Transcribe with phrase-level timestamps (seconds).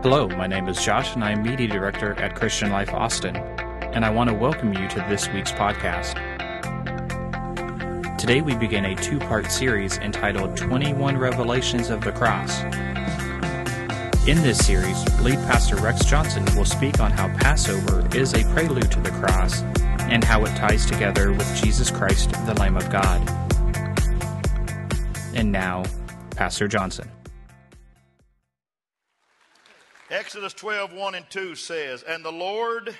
[0.00, 4.04] Hello, my name is Josh, and I am Media Director at Christian Life Austin, and
[4.04, 6.14] I want to welcome you to this week's podcast.
[8.16, 12.62] Today we begin a two part series entitled 21 Revelations of the Cross.
[14.28, 18.92] In this series, lead pastor Rex Johnson will speak on how Passover is a prelude
[18.92, 19.62] to the cross
[20.02, 23.20] and how it ties together with Jesus Christ, the Lamb of God.
[25.34, 25.82] And now,
[26.36, 27.10] Pastor Johnson.
[30.10, 32.96] Exodus 12, 1 and 2 says, And the Lord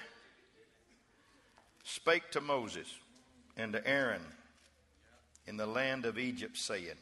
[1.83, 2.87] spake to Moses
[3.57, 4.21] and to Aaron
[5.47, 6.99] in the land of Egypt, saying,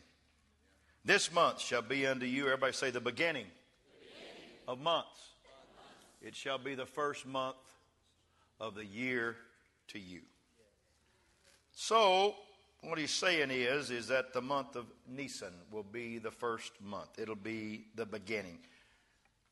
[1.05, 4.51] This month shall be unto you, everybody say, the beginning, the beginning.
[4.69, 5.31] of months.
[6.23, 7.57] It shall be the first month
[8.61, 9.35] of the year
[9.89, 10.21] to you.
[11.75, 12.37] So,
[12.83, 17.19] what he's saying is, is that the month of Nisan will be the first month.
[17.19, 18.59] It'll be the beginning.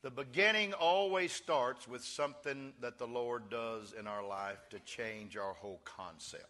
[0.05, 5.35] The beginning always starts with something that the Lord does in our life to change
[5.35, 6.45] our whole concept.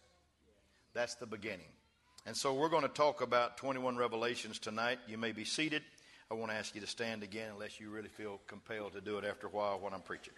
[0.92, 1.72] That's the beginning.
[2.26, 4.98] And so we're going to talk about 21 Revelations tonight.
[5.08, 5.80] You may be seated.
[6.30, 9.16] I want to ask you to stand again unless you really feel compelled to do
[9.16, 10.34] it after a while when I'm preaching.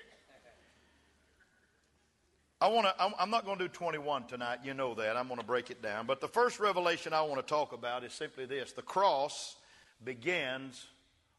[2.61, 4.61] I want to, I'm not going to do 21 tonight.
[4.63, 5.17] You know that.
[5.17, 6.07] I'm going to break it down.
[6.07, 9.57] But the first revelation I want to talk about is simply this the cross
[10.05, 10.87] begins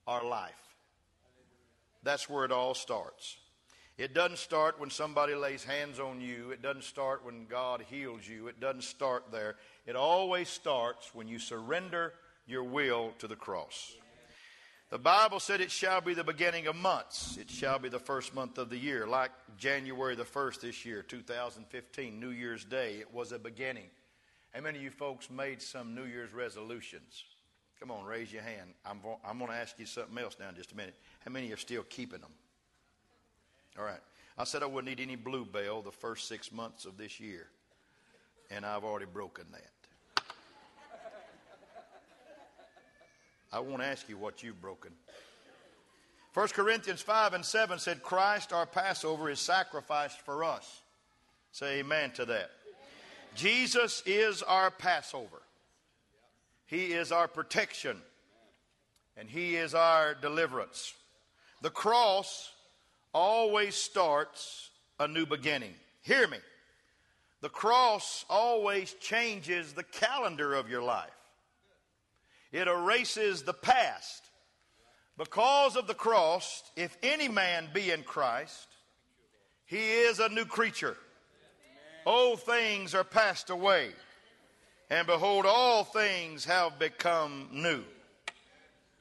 [0.05, 0.68] our life.
[2.03, 3.37] That's where it all starts.
[3.97, 6.51] It doesn't start when somebody lays hands on you.
[6.51, 8.47] It doesn't start when God heals you.
[8.47, 9.57] It doesn't start there.
[9.85, 12.13] It always starts when you surrender
[12.47, 13.93] your will to the cross.
[14.89, 17.37] The Bible said it shall be the beginning of months.
[17.37, 19.05] It shall be the first month of the year.
[19.05, 23.89] Like January the 1st this year, 2015, New Year's Day, it was a beginning.
[24.51, 27.23] How many of you folks made some New Year's resolutions?
[27.79, 28.73] Come on, raise your hand.
[28.85, 30.95] I'm, I'm going to ask you something else now in just a minute.
[31.23, 32.31] How many are still keeping them?
[33.77, 34.01] All right.
[34.37, 37.47] I said I wouldn't eat any Blue Bell the first six months of this year,
[38.49, 40.23] and I've already broken that.
[43.51, 44.91] I won't ask you what you've broken.
[46.33, 50.81] 1 Corinthians 5 and 7 said, Christ, our Passover, is sacrificed for us.
[51.51, 52.51] Say amen to that.
[53.35, 55.41] Jesus is our Passover.
[56.69, 57.97] He is our protection,
[59.17, 60.93] and He is our deliverance.
[61.63, 62.51] The cross
[63.11, 64.69] always starts
[64.99, 65.73] a new beginning.
[66.03, 66.37] Hear me.
[67.41, 71.09] The cross always changes the calendar of your life,
[72.51, 74.23] it erases the past.
[75.17, 78.67] Because of the cross, if any man be in Christ,
[79.65, 80.95] he is a new creature.
[82.05, 83.91] Old things are passed away,
[84.89, 87.83] and behold, all things have become new.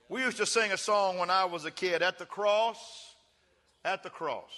[0.09, 3.15] We used to sing a song when I was a kid at the cross,
[3.85, 4.51] at the cross,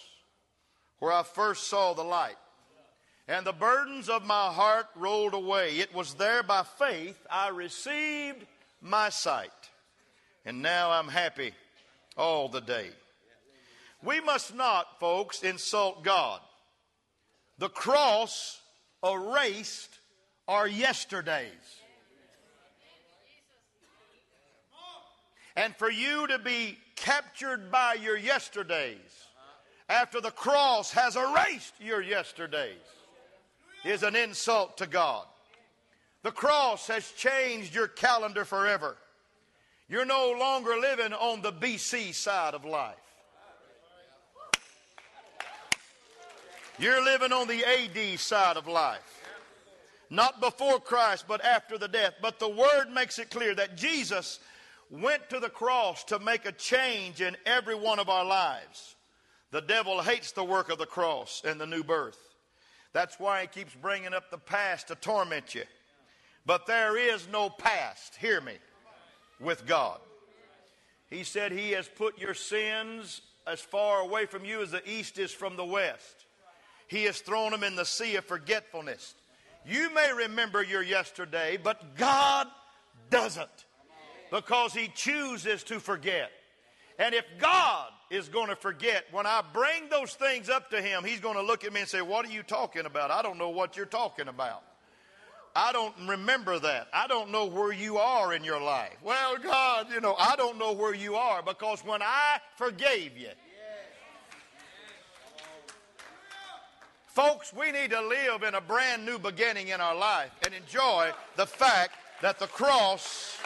[0.99, 2.37] where I first saw the light.
[3.29, 5.79] And the burdens of my heart rolled away.
[5.79, 8.45] It was there by faith I received
[8.81, 9.51] my sight.
[10.45, 11.53] And now I'm happy
[12.17, 12.89] all the day.
[14.03, 16.41] We must not, folks, insult God.
[17.59, 18.61] The cross
[19.05, 20.00] erased
[20.51, 21.81] our yesterdays.
[25.55, 29.27] and for you to be captured by your yesterdays
[29.89, 32.75] after the cross has erased your yesterdays
[33.85, 35.25] is an insult to God.
[36.25, 38.97] The cross has changed your calendar forever.
[39.89, 42.97] You're no longer living on the BC side of life.
[46.79, 49.20] You're living on the AD side of life.
[50.11, 52.15] Not before Christ, but after the death.
[52.21, 54.41] But the Word makes it clear that Jesus
[54.91, 58.97] went to the cross to make a change in every one of our lives.
[59.53, 62.19] The devil hates the work of the cross and the new birth.
[62.93, 65.63] That's why he keeps bringing up the past to torment you.
[66.45, 68.55] But there is no past, hear me,
[69.39, 70.01] with God.
[71.09, 75.19] He said he has put your sins as far away from you as the east
[75.19, 76.27] is from the west.
[76.89, 79.15] He has thrown them in the sea of forgetfulness.
[79.67, 82.47] You may remember your yesterday, but God
[83.11, 83.49] doesn't
[84.31, 86.31] because he chooses to forget.
[86.99, 91.05] And if God is going to forget, when I bring those things up to him,
[91.05, 93.11] he's going to look at me and say, What are you talking about?
[93.11, 94.63] I don't know what you're talking about.
[95.55, 96.89] I don't remember that.
[96.93, 98.97] I don't know where you are in your life.
[99.03, 103.31] Well, God, you know, I don't know where you are because when I forgave you,
[107.21, 111.11] folks, we need to live in a brand new beginning in our life and enjoy
[111.37, 113.37] the fact that the cross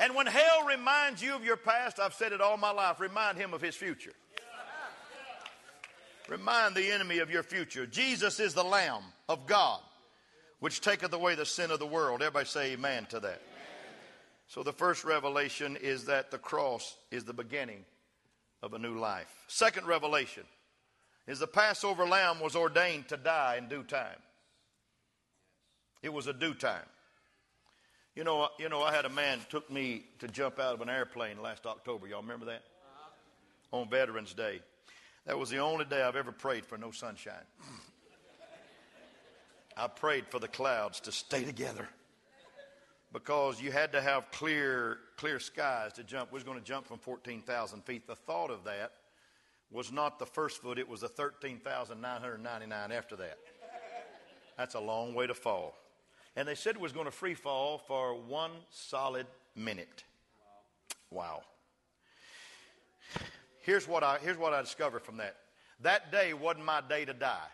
[0.00, 3.38] And when hell reminds you of your past, I've said it all my life, remind
[3.38, 4.12] him of his future.
[6.28, 7.86] Remind the enemy of your future.
[7.86, 9.80] Jesus is the Lamb of God,
[10.58, 12.22] which taketh away the sin of the world.
[12.22, 13.40] Everybody say amen to that.
[14.48, 17.84] So the first revelation is that the cross is the beginning
[18.62, 19.32] of a new life.
[19.46, 20.42] Second revelation
[21.26, 24.18] is the Passover lamb was ordained to die in due time.
[26.02, 26.86] It was a due time.
[28.14, 30.88] You know, you know, I had a man took me to jump out of an
[30.88, 32.06] airplane last October.
[32.06, 32.62] Y'all remember that?
[33.72, 34.60] On Veterans Day.
[35.26, 37.34] That was the only day I've ever prayed for no sunshine.
[39.76, 41.88] I prayed for the clouds to stay together
[43.12, 46.30] because you had to have clear, clear skies to jump.
[46.30, 48.06] We was going to jump from 14,000 feet.
[48.06, 48.92] The thought of that
[49.74, 53.38] was not the first foot, it was the 13,999 after that.
[54.56, 55.74] That's a long way to fall.
[56.36, 59.26] And they said it was going to free fall for one solid
[59.56, 60.04] minute.
[61.10, 61.42] Wow.
[63.60, 65.36] Here's what I, here's what I discovered from that.
[65.80, 67.48] That day wasn't my day to die.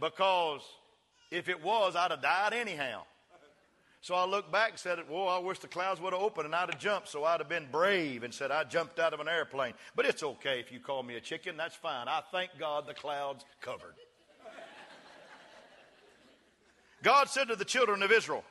[0.00, 0.62] Because
[1.30, 3.02] if it was, I'd have died anyhow.
[4.08, 6.54] So I looked back and said, Whoa, I wish the clouds would have opened and
[6.54, 7.10] I'd have jumped.
[7.10, 9.74] So I'd have been brave and said, I jumped out of an airplane.
[9.94, 11.58] But it's okay if you call me a chicken.
[11.58, 12.08] That's fine.
[12.08, 13.92] I thank God the clouds covered.
[17.02, 18.44] God said to the children of Israel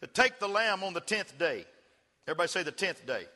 [0.00, 1.64] to take the lamb on the tenth day.
[2.26, 3.26] Everybody say the tenth day.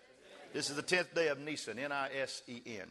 [0.53, 2.89] This is the tenth day of Nisan, N I S E N.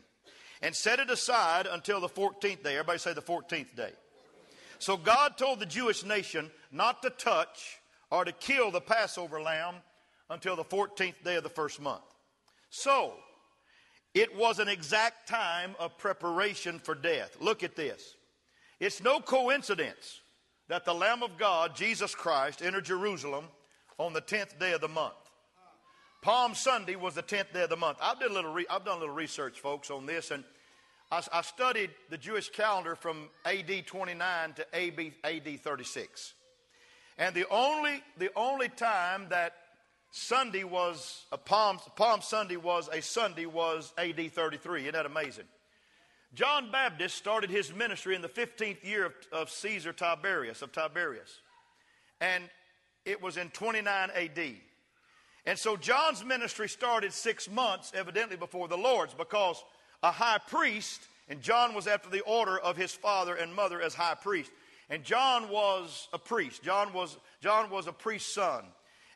[0.61, 2.77] And set it aside until the 14th day.
[2.77, 3.91] Everybody say the 14th day.
[4.79, 7.81] So God told the Jewish nation not to touch
[8.13, 9.75] or to kill the Passover lamb
[10.29, 12.03] until the 14th day of the first month.
[12.69, 13.15] So,
[14.13, 17.35] it was an exact time of preparation for death.
[17.41, 18.15] Look at this.
[18.79, 20.21] It's no coincidence
[20.69, 23.45] that the Lamb of God, Jesus Christ, entered Jerusalem
[23.97, 25.15] on the 10th day of the month.
[26.21, 27.97] Palm Sunday was the 10th day of the month.
[27.99, 30.43] I've done a little, re- I've done a little research, folks, on this, and
[31.11, 36.33] I, I studied the Jewish calendar from AD 29 to AB, AD 36.
[37.17, 39.53] And the only, the only time that
[40.11, 44.81] Sunday was a Palm, Palm Sunday was a Sunday was AD 33.
[44.81, 45.45] Isn't that amazing?
[46.33, 51.41] John Baptist started his ministry in the 15th year of, of Caesar Tiberius, of Tiberius.
[52.21, 52.43] And
[53.05, 54.55] it was in 29 AD.
[55.45, 59.63] And so John's ministry started six months, evidently, before the Lord's, because
[60.01, 63.93] a high priest, and John was after the order of his father and mother as
[63.93, 64.51] high priest.
[64.89, 66.63] And John was a priest.
[66.63, 68.65] John was, John was a priest's son.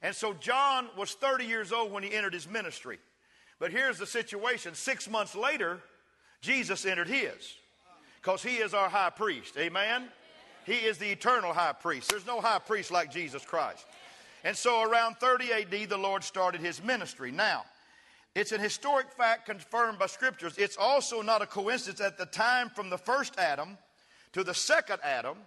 [0.01, 2.99] And so John was 30 years old when he entered his ministry.
[3.59, 5.79] But here's the situation six months later,
[6.41, 7.55] Jesus entered his
[8.21, 9.57] because he is our high priest.
[9.57, 10.09] Amen?
[10.65, 12.09] He is the eternal high priest.
[12.09, 13.85] There's no high priest like Jesus Christ.
[14.43, 17.31] And so around 30 AD, the Lord started his ministry.
[17.31, 17.63] Now,
[18.35, 20.57] it's an historic fact confirmed by scriptures.
[20.57, 23.77] It's also not a coincidence at the time from the first Adam
[24.33, 25.37] to the second Adam,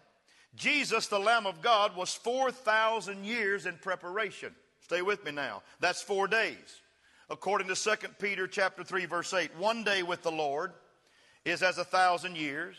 [0.55, 4.55] Jesus, the Lamb of God, was 4,000 years in preparation.
[4.81, 5.63] Stay with me now.
[5.79, 6.81] That's four days.
[7.29, 10.73] According to 2 Peter chapter 3, verse 8, one day with the Lord
[11.45, 12.77] is as a thousand years,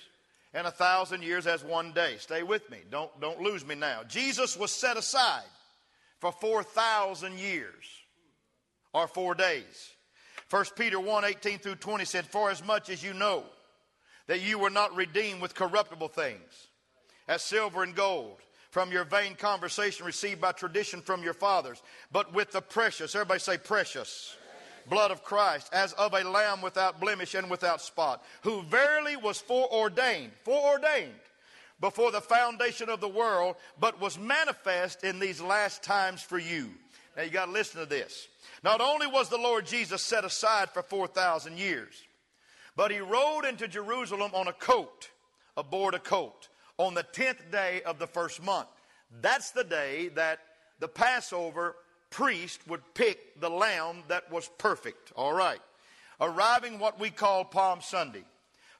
[0.53, 2.15] and a thousand years as one day.
[2.19, 2.79] Stay with me.
[2.89, 4.01] Don't, don't lose me now.
[4.03, 5.43] Jesus was set aside
[6.19, 7.85] for 4,000 years
[8.93, 9.91] or four days.
[10.49, 13.43] 1 Peter 1 18 through 20 said, For as much as you know
[14.27, 16.67] that you were not redeemed with corruptible things,
[17.27, 18.37] as silver and gold,
[18.71, 23.39] from your vain conversation received by tradition from your fathers, but with the precious, everybody
[23.39, 24.35] say precious,
[24.87, 29.39] blood of Christ, as of a lamb without blemish and without spot, who verily was
[29.39, 31.13] foreordained, foreordained
[31.81, 36.69] before the foundation of the world, but was manifest in these last times for you.
[37.17, 38.27] Now you got to listen to this.
[38.63, 41.93] Not only was the Lord Jesus set aside for 4,000 years,
[42.75, 45.09] but he rode into Jerusalem on a coat,
[45.57, 46.47] aboard a coat,
[46.81, 48.67] on the 10th day of the first month.
[49.21, 50.39] That's the day that
[50.79, 51.75] the Passover
[52.09, 55.11] priest would pick the lamb that was perfect.
[55.15, 55.61] All right.
[56.19, 58.23] Arriving what we call Palm Sunday.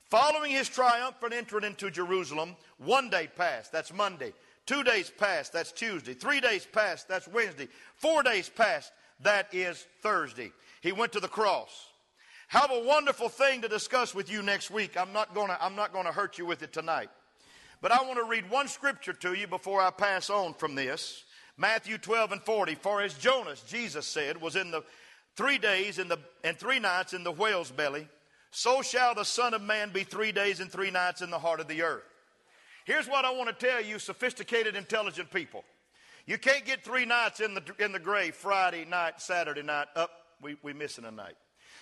[0.05, 4.33] Following his triumphant entry into Jerusalem, one day passed, that's Monday.
[4.65, 6.13] Two days passed, that's Tuesday.
[6.13, 7.67] Three days passed, that's Wednesday.
[7.95, 8.91] Four days passed,
[9.21, 10.51] that is Thursday.
[10.81, 11.87] He went to the cross.
[12.47, 14.97] Have a wonderful thing to discuss with you next week.
[14.99, 17.09] I'm not gonna, I'm not gonna hurt you with it tonight.
[17.81, 21.23] But I want to read one scripture to you before I pass on from this.
[21.57, 22.75] Matthew 12 and 40.
[22.75, 24.83] For as Jonas, Jesus said, was in the
[25.35, 28.07] three days in the, and three nights in the whale's belly,
[28.51, 31.59] so shall the Son of Man be three days and three nights in the heart
[31.59, 32.03] of the earth.
[32.85, 35.63] Here's what I want to tell you, sophisticated, intelligent people.
[36.25, 39.87] You can't get three nights in the, in the grave Friday night, Saturday night.
[39.95, 40.11] Up,
[40.41, 41.35] we, we missing a night.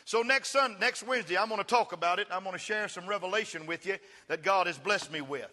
[0.05, 2.27] So next Sunday, next Wednesday, I'm going to talk about it.
[2.31, 5.49] I'm going to share some revelation with you that God has blessed me with.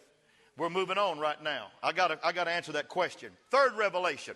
[0.57, 1.69] We're moving on right now.
[1.83, 3.31] I got I got to answer that question.
[3.51, 4.35] Third revelation.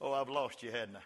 [0.00, 1.00] Oh, I've lost you, hadn't I?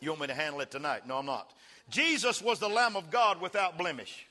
[0.00, 1.06] You want me to handle it tonight?
[1.06, 1.52] No, I'm not.
[1.88, 4.26] Jesus was the Lamb of God without blemish.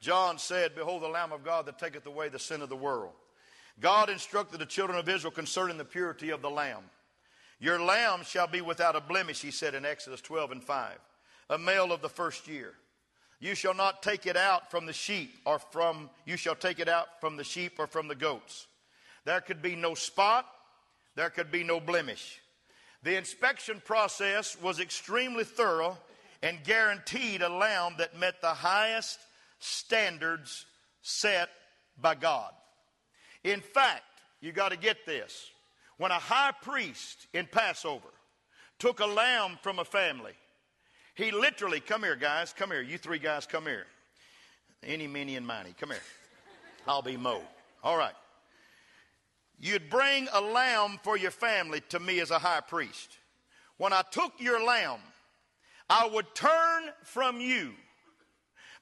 [0.00, 3.12] John said, Behold, the Lamb of God that taketh away the sin of the world.
[3.80, 6.84] God instructed the children of Israel concerning the purity of the Lamb.
[7.58, 10.98] Your lamb shall be without a blemish, he said in Exodus 12 and 5,
[11.50, 12.74] a male of the first year.
[13.44, 16.88] You shall not take it out from the sheep or from, you shall take it
[16.88, 18.66] out from the sheep or from the goats.
[19.26, 20.46] There could be no spot,
[21.14, 22.40] there could be no blemish.
[23.02, 25.98] The inspection process was extremely thorough
[26.42, 29.18] and guaranteed a lamb that met the highest
[29.58, 30.64] standards
[31.02, 31.50] set
[32.00, 32.50] by God.
[33.44, 34.04] In fact,
[34.40, 35.50] you got to get this.
[35.98, 38.08] When a high priest in Passover
[38.78, 40.32] took a lamb from a family,
[41.14, 42.82] he literally, come here, guys, come here.
[42.82, 43.86] You three guys, come here.
[44.82, 46.02] Any, many, and miny, come here.
[46.86, 47.40] I'll be Mo.
[47.82, 48.14] All right.
[49.60, 53.18] You'd bring a lamb for your family to me as a high priest.
[53.78, 55.00] When I took your lamb,
[55.88, 57.72] I would turn from you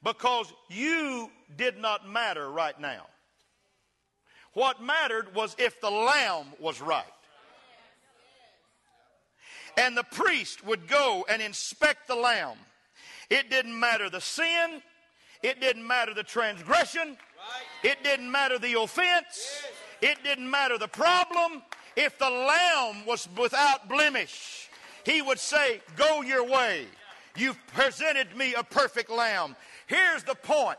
[0.02, 3.06] because you did not matter right now.
[4.54, 7.04] What mattered was if the lamb was right.
[9.76, 12.56] And the priest would go and inspect the lamb.
[13.30, 14.82] It didn't matter the sin,
[15.42, 17.16] it didn't matter the transgression,
[17.82, 19.64] it didn't matter the offense,
[20.00, 21.62] it didn't matter the problem.
[21.96, 24.68] If the lamb was without blemish,
[25.04, 26.86] he would say, Go your way.
[27.36, 29.56] You've presented me a perfect lamb.
[29.86, 30.78] Here's the point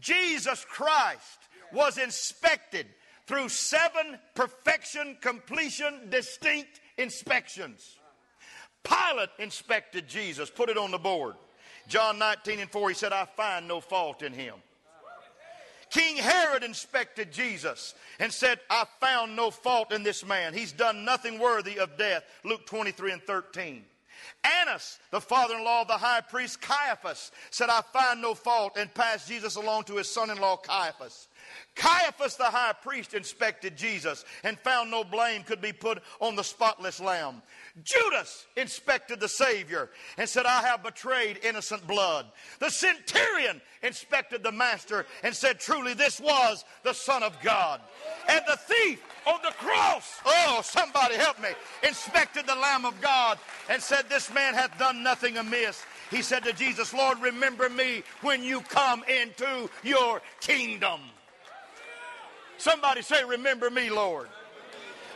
[0.00, 1.38] Jesus Christ
[1.72, 2.86] was inspected
[3.26, 7.96] through seven perfection, completion, distinct inspections.
[8.82, 11.34] Pilate inspected Jesus, put it on the board.
[11.88, 14.54] John 19 and 4, he said, I find no fault in him.
[15.90, 20.54] King Herod inspected Jesus and said, I found no fault in this man.
[20.54, 22.22] He's done nothing worthy of death.
[22.44, 23.84] Luke 23 and 13.
[24.44, 28.76] Annas, the father in law of the high priest Caiaphas, said, I find no fault
[28.76, 31.28] and passed Jesus along to his son in law Caiaphas.
[31.76, 36.44] Caiaphas the high priest inspected Jesus and found no blame could be put on the
[36.44, 37.42] spotless lamb.
[37.82, 42.26] Judas inspected the Savior and said, I have betrayed innocent blood.
[42.58, 47.80] The centurion inspected the Master and said, Truly, this was the Son of God.
[48.28, 51.50] And the thief on the cross, oh, somebody help me,
[51.86, 55.84] inspected the Lamb of God and said, This man hath done nothing amiss.
[56.10, 61.00] He said to Jesus, Lord, remember me when you come into your kingdom.
[62.60, 64.28] Somebody say, Remember me, Lord.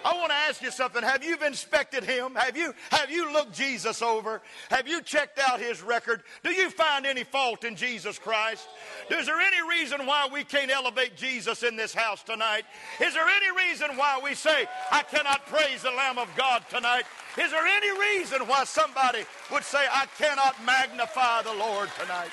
[0.05, 1.03] I want to ask you something.
[1.03, 2.35] Have you inspected him?
[2.35, 4.43] Have you, have you looked Jesus over?
[4.69, 6.23] Have you checked out his record?
[6.43, 8.69] Do you find any fault in Jesus Christ?
[9.11, 12.65] Is there any reason why we can't elevate Jesus in this house tonight?
[13.01, 17.05] Is there any reason why we say, I cannot praise the Lamb of God tonight?
[17.39, 22.31] Is there any reason why somebody would say, I cannot magnify the Lord tonight?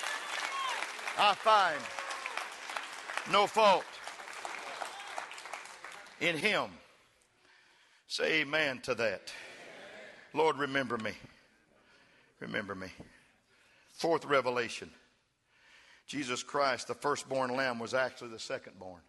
[1.17, 1.79] I find
[3.31, 3.85] no fault
[6.21, 6.69] in him.
[8.07, 9.33] Say amen to that.
[10.33, 11.11] Lord, remember me.
[12.39, 12.87] Remember me.
[13.91, 14.89] Fourth revelation
[16.07, 18.99] Jesus Christ, the firstborn lamb, was actually the secondborn.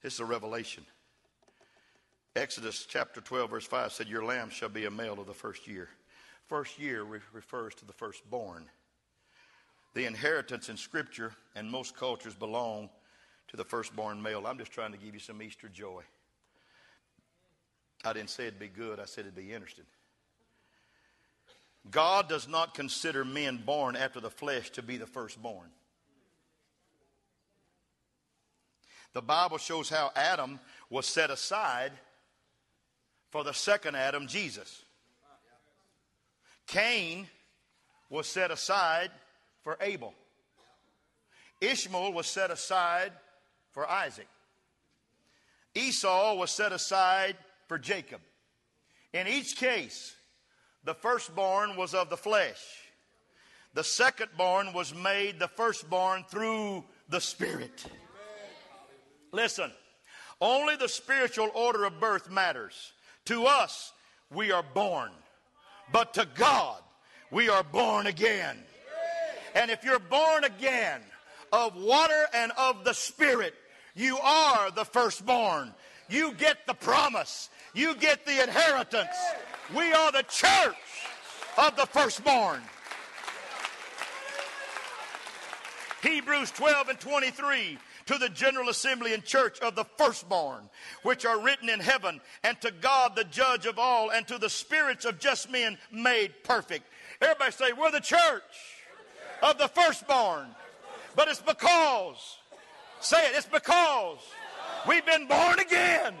[0.00, 0.84] This is a revelation.
[2.36, 5.66] Exodus chapter 12, verse 5 said, Your lamb shall be a male of the first
[5.66, 5.88] year.
[6.46, 8.66] First year re- refers to the firstborn.
[9.94, 12.90] The inheritance in Scripture and most cultures belong
[13.48, 14.46] to the firstborn male.
[14.46, 16.02] I'm just trying to give you some Easter joy.
[18.04, 19.86] I didn't say it'd be good, I said it'd be interesting.
[21.90, 25.68] God does not consider men born after the flesh to be the firstborn.
[29.14, 31.92] The Bible shows how Adam was set aside
[33.30, 34.82] for the second Adam, Jesus.
[36.66, 37.26] Cain
[38.10, 39.10] was set aside
[39.62, 40.14] for Abel.
[41.60, 43.12] Ishmael was set aside
[43.78, 44.26] for Isaac.
[45.72, 47.36] Esau was set aside
[47.68, 48.20] for Jacob.
[49.12, 50.16] In each case,
[50.82, 52.58] the firstborn was of the flesh.
[53.74, 57.86] The secondborn was made the firstborn through the Spirit.
[59.30, 59.70] Listen,
[60.40, 62.92] only the spiritual order of birth matters.
[63.26, 63.92] To us,
[64.34, 65.12] we are born,
[65.92, 66.82] but to God,
[67.30, 68.58] we are born again.
[69.54, 71.00] And if you're born again
[71.52, 73.54] of water and of the Spirit,
[73.98, 75.74] You are the firstborn.
[76.08, 77.50] You get the promise.
[77.74, 79.16] You get the inheritance.
[79.76, 80.76] We are the church
[81.58, 82.60] of the firstborn.
[86.00, 87.76] Hebrews 12 and 23
[88.06, 90.70] to the general assembly and church of the firstborn,
[91.02, 94.48] which are written in heaven, and to God the judge of all, and to the
[94.48, 96.84] spirits of just men made perfect.
[97.20, 98.42] Everybody say, We're the church
[99.42, 100.46] of the firstborn.
[101.16, 102.37] But it's because
[103.00, 104.18] Say it, it's because
[104.86, 106.14] we've been born again.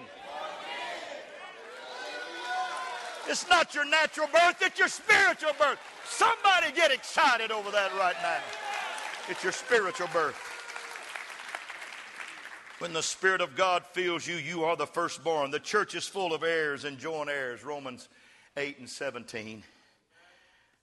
[3.26, 5.78] It's not your natural birth, it's your spiritual birth.
[6.06, 8.40] Somebody get excited over that right now.
[9.28, 10.36] It's your spiritual birth.
[12.78, 15.50] When the Spirit of God fills you, you are the firstborn.
[15.50, 17.64] The church is full of heirs and joint heirs.
[17.64, 18.08] Romans
[18.56, 19.64] 8 and 17.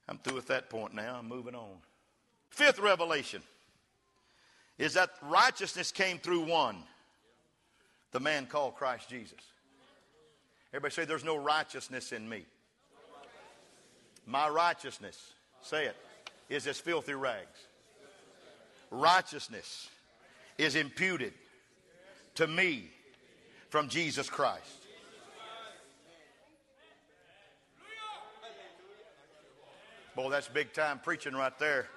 [0.08, 1.16] I'm through with that point now.
[1.18, 1.78] I'm moving on.
[2.50, 3.42] Fifth revelation
[4.78, 6.78] is that righteousness came through one,
[8.12, 9.40] the man called Christ Jesus.
[10.74, 12.46] Everybody say, There's no righteousness in me.
[14.26, 15.96] My righteousness, say it,
[16.50, 17.60] is as filthy rags.
[18.92, 19.90] Righteousness
[20.58, 21.34] is imputed
[22.36, 22.90] to me
[23.70, 24.86] from Jesus Christ.
[30.16, 31.88] Boy, that's big time preaching right there.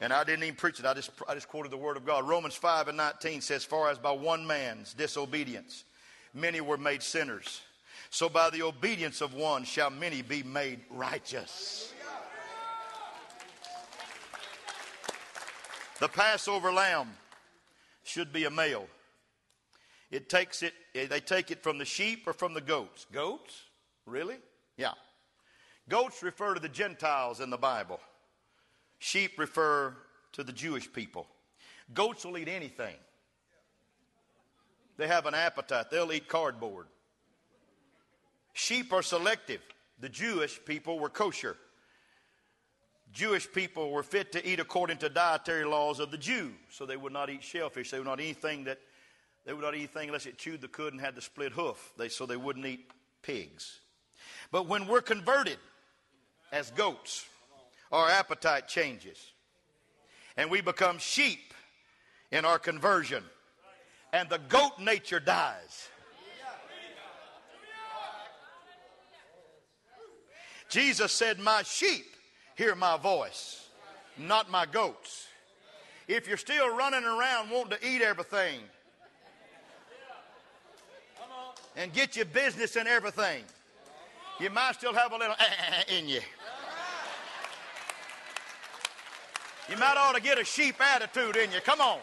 [0.00, 0.86] And I didn't even preach it.
[0.86, 2.28] I just, I just quoted the word of God.
[2.28, 5.84] Romans 5 and 19 says, Far as by one man's disobedience,
[6.34, 7.62] many were made sinners.
[8.10, 11.92] So by the obedience of one shall many be made righteous.
[15.98, 17.08] The Passover lamb
[18.04, 18.86] should be a male.
[20.10, 23.06] It takes it, they take it from the sheep or from the goats.
[23.12, 23.62] Goats?
[24.04, 24.36] Really?
[24.76, 24.92] Yeah.
[25.88, 27.98] Goats refer to the Gentiles in the Bible.
[28.98, 29.94] Sheep refer
[30.32, 31.26] to the Jewish people.
[31.94, 32.94] Goats will eat anything.
[34.96, 35.90] They have an appetite.
[35.90, 36.86] They'll eat cardboard.
[38.54, 39.60] Sheep are selective.
[40.00, 41.56] The Jewish people were kosher.
[43.12, 46.52] Jewish people were fit to eat according to dietary laws of the Jew.
[46.70, 47.90] So they would not eat shellfish.
[47.90, 48.78] They would not eat anything that
[49.44, 51.92] they would not eat anything unless it chewed the cud and had the split hoof.
[51.96, 52.90] They, so they wouldn't eat
[53.22, 53.80] pigs.
[54.50, 55.58] But when we're converted
[56.50, 57.26] as goats,
[57.92, 59.32] our appetite changes.
[60.36, 61.54] And we become sheep
[62.30, 63.24] in our conversion.
[64.12, 65.88] And the goat nature dies.
[70.68, 72.06] Jesus said, My sheep
[72.56, 73.68] hear my voice,
[74.18, 75.28] not my goats.
[76.08, 78.60] If you're still running around wanting to eat everything
[81.76, 83.44] and get your business and everything,
[84.40, 86.20] you might still have a little uh, uh, uh, in you.
[89.68, 91.60] You might ought to get a sheep attitude in you.
[91.60, 91.98] Come on.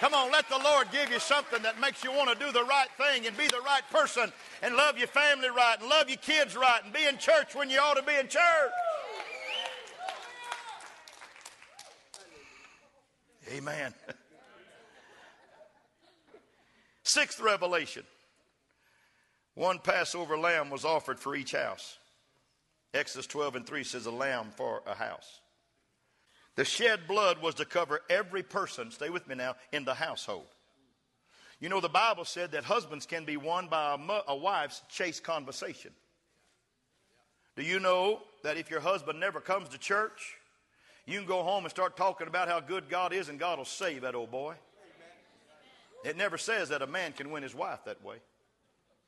[0.00, 2.62] Come on, let the Lord give you something that makes you want to do the
[2.62, 4.32] right thing and be the right person
[4.62, 7.68] and love your family right and love your kids right and be in church when
[7.68, 8.42] you ought to be in church.
[13.52, 13.92] Amen.
[17.02, 18.04] Sixth revelation
[19.58, 21.98] one Passover lamb was offered for each house.
[22.94, 25.40] Exodus 12 and 3 says a lamb for a house.
[26.58, 30.48] The shed blood was to cover every person, stay with me now, in the household.
[31.60, 35.22] You know, the Bible said that husbands can be won by a, a wife's chaste
[35.22, 35.92] conversation.
[37.54, 40.34] Do you know that if your husband never comes to church,
[41.06, 43.64] you can go home and start talking about how good God is and God will
[43.64, 44.56] save that old boy?
[46.04, 48.16] It never says that a man can win his wife that way,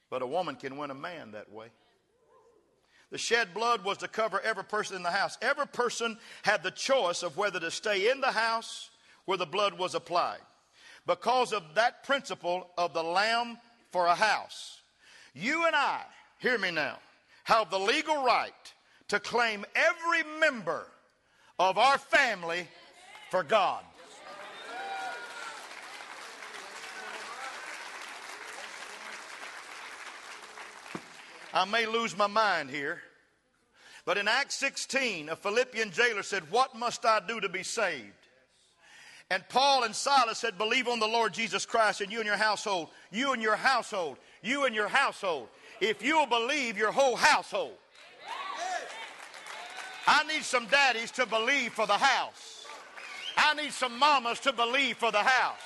[0.09, 1.67] but a woman can win a man that way.
[3.11, 5.37] The shed blood was to cover every person in the house.
[5.43, 8.91] Every person had the choice of whether to stay in the house
[9.25, 10.39] where the blood was applied.
[11.07, 13.59] Because of that principle of the lamb
[13.91, 14.81] for a house,
[15.35, 16.03] you and I,
[16.39, 16.99] hear me now,
[17.45, 18.53] have the legal right
[19.09, 20.87] to claim every member
[21.59, 22.69] of our family
[23.31, 23.83] for God.
[31.53, 33.01] I may lose my mind here.
[34.05, 38.13] But in Acts 16, a Philippian jailer said, What must I do to be saved?
[39.31, 42.37] And Paul and Silas said, Believe on the Lord Jesus Christ, and you and your
[42.37, 45.49] household, you and your household, you and your household.
[45.81, 47.75] If you'll believe, your whole household.
[50.07, 52.67] I need some daddies to believe for the house.
[53.37, 55.61] I need some mamas to believe for the house.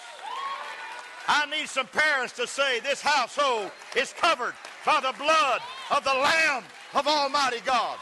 [1.26, 6.14] I need some parents to say, This household is covered by the blood of the
[6.14, 7.98] Lamb of Almighty God.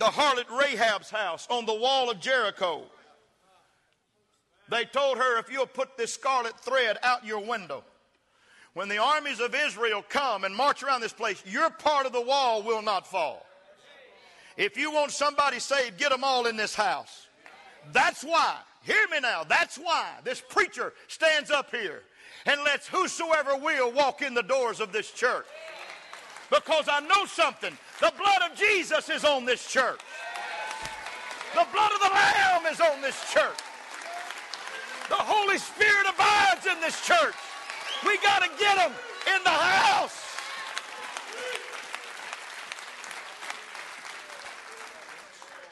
[0.00, 2.84] the harlot Rahab's house on the wall of Jericho.
[4.70, 7.84] They told her, if you'll put this scarlet thread out your window,
[8.72, 12.20] when the armies of Israel come and march around this place, your part of the
[12.20, 13.44] wall will not fall.
[14.56, 17.26] If you want somebody saved, get them all in this house.
[17.92, 22.02] That's why, hear me now, that's why this preacher stands up here
[22.46, 25.46] and lets whosoever will walk in the doors of this church.
[26.50, 27.76] Because I know something.
[28.00, 30.00] The blood of Jesus is on this church.
[31.54, 33.58] The blood of the Lamb is on this church.
[35.08, 37.34] The Holy Spirit abides in this church.
[38.06, 38.92] We got to get them
[39.36, 40.24] in the house.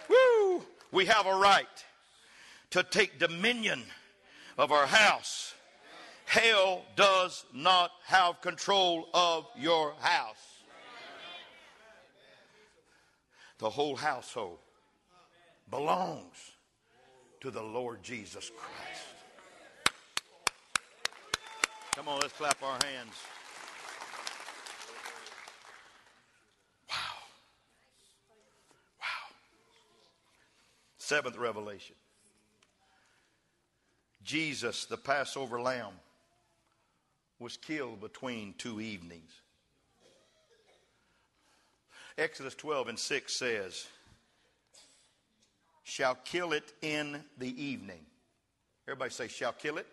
[0.08, 0.62] Woo!
[0.92, 1.66] We have a right
[2.70, 3.82] to take dominion
[4.56, 5.54] of our house.
[6.26, 10.36] Hell does not have control of your house.
[13.58, 14.58] The whole household
[15.70, 16.52] belongs
[17.40, 19.04] to the Lord Jesus Christ.
[21.94, 23.14] Come on, let's clap our hands.
[26.88, 26.96] Wow.
[29.00, 29.34] Wow.
[30.98, 31.96] Seventh revelation
[34.28, 35.94] Jesus, the Passover lamb,
[37.38, 39.32] was killed between two evenings.
[42.18, 43.86] Exodus 12 and 6 says,
[45.82, 48.00] Shall kill it in the evening.
[48.86, 49.86] Everybody say, Shall kill it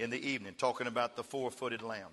[0.00, 2.10] in the evening, talking about the four footed lamb.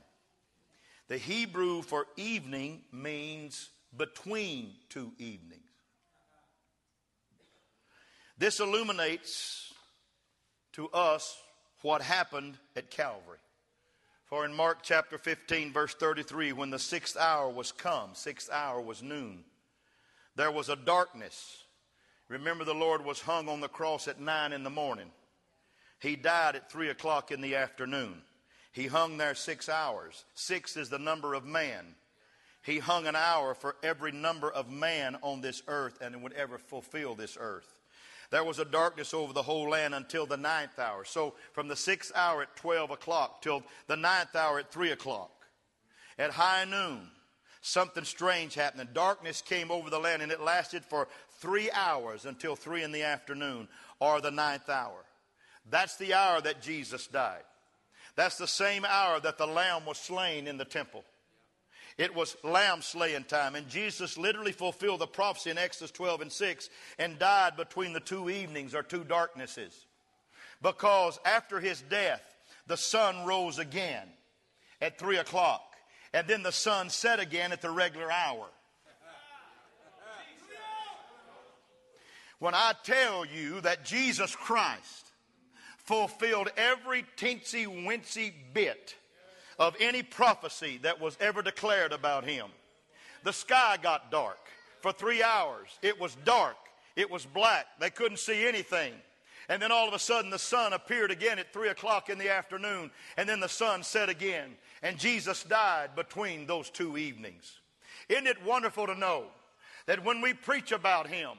[1.08, 5.64] The Hebrew for evening means between two evenings.
[8.38, 9.74] This illuminates
[10.78, 11.42] to us
[11.82, 13.40] what happened at Calvary.
[14.26, 18.80] For in Mark chapter 15, verse 33, when the sixth hour was come, sixth hour
[18.80, 19.44] was noon,
[20.36, 21.64] there was a darkness.
[22.30, 25.10] Remember, the Lord was hung on the cross at nine in the morning.
[26.00, 28.22] He died at three o'clock in the afternoon.
[28.72, 30.26] He hung there six hours.
[30.36, 31.96] Six is the number of man.
[32.62, 36.60] He hung an hour for every number of man on this earth and would ever
[36.60, 37.77] fulfill this earth.
[38.30, 41.06] There was a darkness over the whole land until the ninth hour.
[41.06, 45.32] So from the sixth hour at 12 o'clock till the ninth hour at 3 o'clock.
[46.20, 47.08] At high noon,
[47.62, 48.82] something strange happened.
[48.82, 51.08] And Darkness came over the land and it lasted for
[51.40, 55.06] three hours until 3 in the afternoon or the ninth hour.
[55.70, 57.44] That's the hour that Jesus died.
[58.16, 61.06] That's the same hour that the lamb was slain in the temple.
[61.98, 63.56] It was lamb slaying time.
[63.56, 68.00] And Jesus literally fulfilled the prophecy in Exodus 12 and 6 and died between the
[68.00, 69.86] two evenings or two darknesses.
[70.62, 72.22] Because after his death,
[72.68, 74.08] the sun rose again
[74.82, 75.64] at 3 o'clock.
[76.14, 78.46] And then the sun set again at the regular hour.
[82.40, 85.12] When I tell you that Jesus Christ
[85.78, 88.96] fulfilled every teensy wincy bit
[89.60, 92.48] of any prophecy that was ever declared about him.
[93.24, 94.40] The sky got dark
[94.82, 95.68] for three hours.
[95.82, 96.58] It was dark.
[96.96, 97.66] It was black.
[97.80, 98.94] They couldn't see anything.
[99.50, 102.30] And then all of a sudden the sun appeared again at three o'clock in the
[102.30, 102.92] afternoon.
[103.16, 104.56] And then the sun set again.
[104.84, 107.60] And Jesus died between those two evenings.
[108.10, 109.26] Isn't it wonderful to know
[109.86, 111.32] that when we preach about him,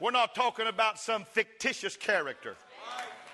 [0.00, 2.56] we're not talking about some fictitious character.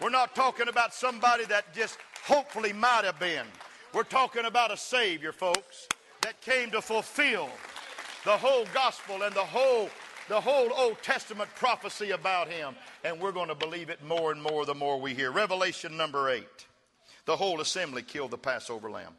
[0.00, 3.46] We're not talking about somebody that just hopefully might have been.
[3.94, 5.88] We're talking about a Savior, folks,
[6.22, 7.48] that came to fulfill
[8.24, 9.88] the whole gospel and the whole
[10.28, 12.74] the whole Old Testament prophecy about him.
[13.04, 15.30] And we're going to believe it more and more the more we hear.
[15.30, 16.66] Revelation number eight.
[17.26, 19.12] The whole assembly killed the Passover lamb.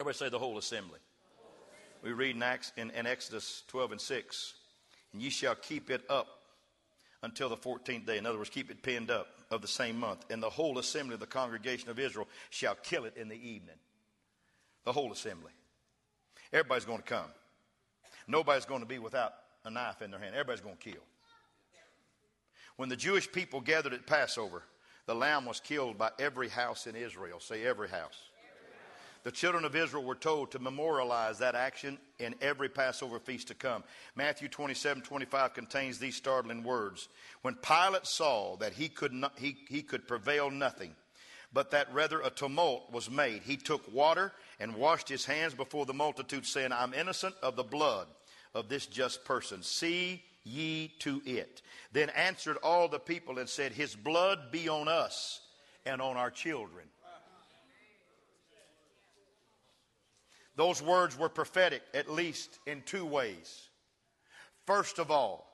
[0.00, 1.00] Everybody say the whole assembly.
[2.02, 4.54] We read in, Acts, in, in Exodus 12 and 6.
[5.12, 6.33] And ye shall keep it up
[7.24, 8.18] until the 14th day.
[8.18, 10.24] In other words, keep it pinned up of the same month.
[10.30, 13.76] And the whole assembly of the congregation of Israel shall kill it in the evening.
[14.84, 15.52] The whole assembly.
[16.52, 17.30] Everybody's going to come.
[18.28, 19.32] Nobody's going to be without
[19.64, 20.34] a knife in their hand.
[20.34, 21.02] Everybody's going to kill.
[22.76, 24.62] When the Jewish people gathered at Passover,
[25.06, 27.40] the lamb was killed by every house in Israel.
[27.40, 28.18] Say every house.
[29.24, 33.54] The children of Israel were told to memorialize that action in every Passover feast to
[33.54, 33.82] come.
[34.14, 37.08] Matthew 27 25 contains these startling words.
[37.40, 40.94] When Pilate saw that he could, not, he, he could prevail nothing,
[41.54, 45.86] but that rather a tumult was made, he took water and washed his hands before
[45.86, 48.08] the multitude, saying, I'm innocent of the blood
[48.54, 49.62] of this just person.
[49.62, 51.62] See ye to it.
[51.92, 55.40] Then answered all the people and said, His blood be on us
[55.86, 56.84] and on our children.
[60.56, 63.68] Those words were prophetic, at least in two ways.
[64.66, 65.50] First of all,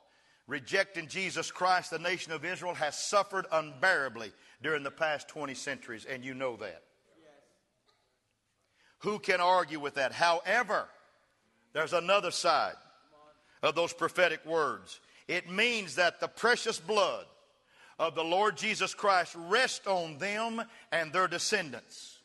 [0.47, 6.05] rejecting Jesus Christ, the nation of Israel has suffered unbearably during the past 20 centuries,
[6.05, 6.83] and you know that.
[8.99, 10.11] Who can argue with that?
[10.11, 10.87] However,
[11.73, 12.75] there's another side
[13.63, 14.99] of those prophetic words.
[15.27, 17.25] It means that the precious blood
[17.97, 20.61] of the Lord Jesus Christ rests on them
[20.91, 22.19] and their descendants.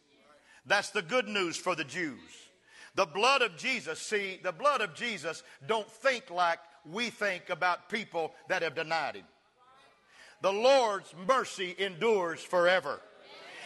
[0.66, 2.45] That's the good news for the Jews.
[2.96, 6.59] The blood of Jesus, see, the blood of Jesus don't think like
[6.90, 9.24] we think about people that have denied him.
[10.40, 13.00] The Lord's mercy endures forever.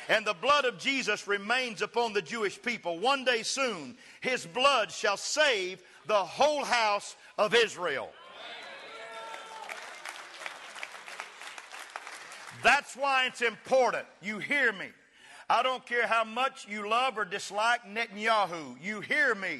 [0.08, 2.98] And the blood of Jesus remains upon the Jewish people.
[2.98, 8.10] One day soon, his blood shall save the whole house of Israel.
[12.64, 14.06] That's why it's important.
[14.20, 14.88] You hear me.
[15.50, 18.76] I don't care how much you love or dislike Netanyahu.
[18.80, 19.58] You hear me.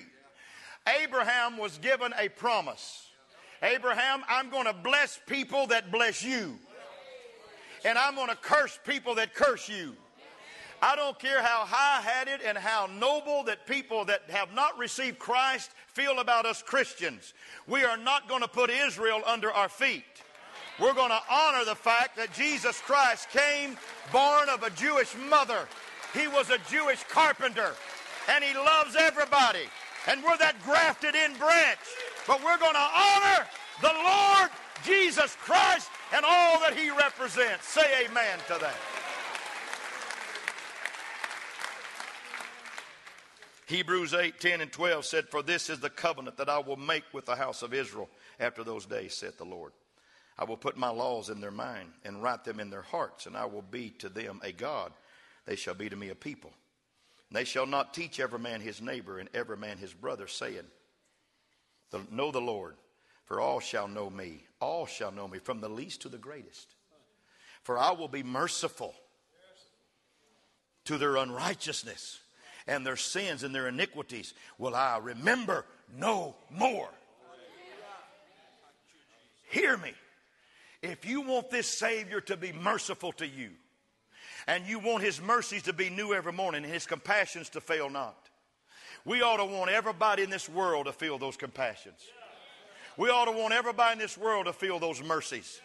[1.02, 3.08] Abraham was given a promise.
[3.60, 6.56] Abraham, I'm going to bless people that bless you.
[7.84, 9.96] And I'm going to curse people that curse you.
[10.80, 15.18] I don't care how high headed and how noble that people that have not received
[15.18, 17.34] Christ feel about us Christians.
[17.66, 20.04] We are not going to put Israel under our feet.
[20.80, 23.76] We're going to honor the fact that Jesus Christ came
[24.10, 25.68] born of a Jewish mother.
[26.14, 27.72] He was a Jewish carpenter,
[28.30, 29.68] and he loves everybody.
[30.06, 31.78] And we're that grafted in branch.
[32.26, 33.46] But we're going to honor
[33.82, 34.50] the Lord
[34.84, 37.66] Jesus Christ and all that he represents.
[37.66, 38.76] Say amen to that.
[43.66, 47.04] Hebrews 8, 10, and 12 said, For this is the covenant that I will make
[47.12, 48.08] with the house of Israel
[48.40, 49.72] after those days, saith the Lord.
[50.40, 53.36] I will put my laws in their mind and write them in their hearts, and
[53.36, 54.90] I will be to them a God.
[55.44, 56.50] They shall be to me a people.
[57.28, 60.64] And they shall not teach every man his neighbor and every man his brother, saying,
[62.10, 62.76] Know the Lord,
[63.26, 64.46] for all shall know me.
[64.60, 66.74] All shall know me, from the least to the greatest.
[67.62, 68.94] For I will be merciful
[70.86, 72.18] to their unrighteousness
[72.66, 76.88] and their sins and their iniquities will I remember no more.
[79.50, 79.92] Hear me.
[80.82, 83.50] If you want this Savior to be merciful to you,
[84.46, 87.90] and you want His mercies to be new every morning, and His compassions to fail
[87.90, 88.16] not,
[89.04, 92.00] we ought to want everybody in this world to feel those compassions.
[92.96, 95.60] We ought to want everybody in this world to feel those mercies.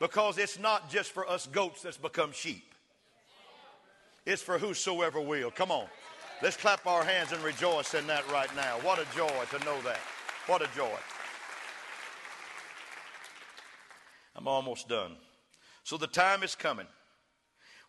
[0.00, 2.64] Because it's not just for us goats that's become sheep.
[4.26, 5.50] It's for whosoever will.
[5.52, 5.86] Come on.
[6.42, 8.78] Let's clap our hands and rejoice in that right now.
[8.80, 10.00] What a joy to know that.
[10.46, 10.90] What a joy.
[14.34, 15.16] I'm almost done.
[15.84, 16.86] So the time is coming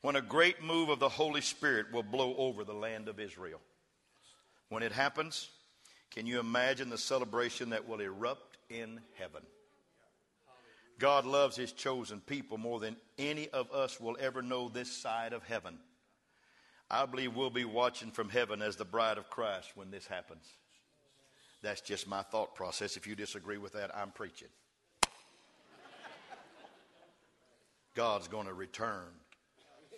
[0.02, 3.62] when a great move of the Holy Spirit will blow over the land of Israel.
[4.70, 5.50] When it happens,
[6.12, 9.44] can you imagine the celebration that will erupt in heaven?
[11.00, 15.34] God loves his chosen people more than any of us will ever know this side
[15.34, 15.78] of heaven.
[16.90, 20.46] I believe we'll be watching from heaven as the bride of Christ when this happens.
[21.62, 22.98] That's just my thought process.
[22.98, 24.50] If you disagree with that, I'm preaching.
[27.96, 29.08] God's going to return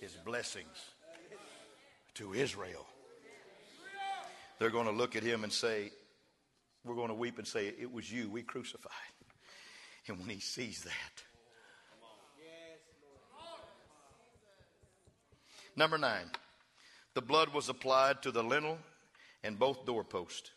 [0.02, 0.90] his blessings
[2.16, 2.86] to Israel.
[4.60, 5.92] They're going to look at him and say,
[6.84, 8.92] We're going to weep and say, It was you we crucified.
[10.08, 11.24] And when he sees that,
[15.76, 16.32] Number nine.
[17.16, 18.78] The blood was applied to the lintel
[19.44, 20.52] and both doorposts.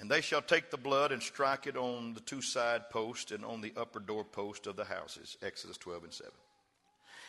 [0.00, 3.44] And they shall take the blood and strike it on the two side posts and
[3.44, 5.36] on the upper door post of the houses.
[5.42, 6.32] Exodus 12 and 7.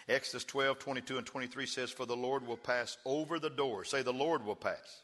[0.08, 3.84] Exodus 12, 22 and 23 says, For the Lord will pass over the door.
[3.84, 5.02] Say, the Lord will pass.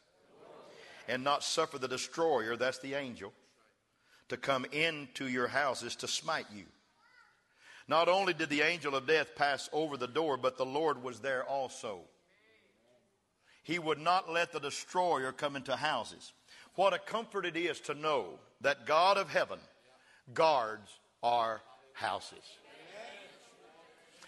[1.07, 3.31] And not suffer the destroyer, that's the angel,
[4.29, 6.65] to come into your houses to smite you.
[7.87, 11.19] Not only did the angel of death pass over the door, but the Lord was
[11.19, 11.99] there also.
[13.61, 16.33] He would not let the destroyer come into houses.
[16.75, 18.25] What a comfort it is to know
[18.61, 19.59] that God of heaven
[20.33, 20.89] guards
[21.23, 21.61] our
[21.93, 22.43] houses.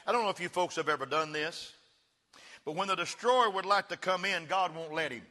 [0.05, 1.73] I don't know if you folks have ever done this,
[2.63, 5.23] but when the destroyer would like to come in, God won't let him.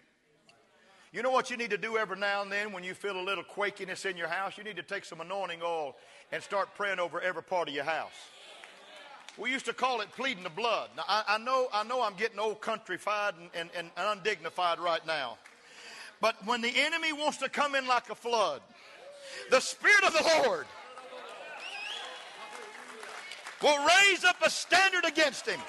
[1.12, 3.22] You know what you need to do every now and then when you feel a
[3.22, 4.58] little quakiness in your house?
[4.58, 5.96] You need to take some anointing oil
[6.30, 8.12] and start praying over every part of your house.
[9.38, 10.90] We used to call it pleading the blood.
[10.96, 15.06] Now, I, I know, I know I'm getting old countryfied and, and, and undignified right
[15.06, 15.38] now.
[16.20, 18.62] But when the enemy wants to come in like a flood,
[19.50, 20.66] the Spirit of the Lord
[23.62, 25.60] will raise up a standard against him.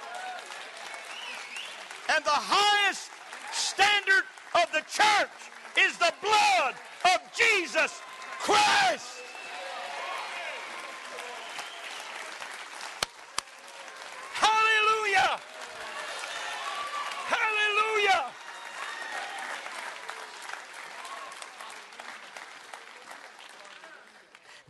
[2.15, 3.09] And the highest
[3.51, 4.23] standard
[4.55, 5.29] of the church
[5.77, 8.01] is the blood of Jesus
[8.39, 9.16] Christ.